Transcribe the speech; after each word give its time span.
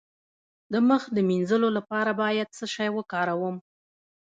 د 0.71 0.73
مخ 0.89 1.03
د 1.15 1.17
مینځلو 1.29 1.69
لپاره 1.77 2.11
باید 2.21 2.47
څه 2.57 2.65
شی 2.75 2.89
وکاروم؟ 2.97 3.55